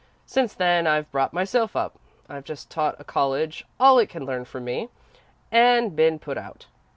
[0.25, 1.99] Since then I've brought myself up.
[2.27, 4.89] I've just taught a college all it can learn from me,
[5.51, 6.65] and been put out.